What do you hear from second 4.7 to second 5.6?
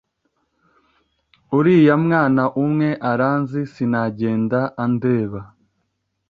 andeba,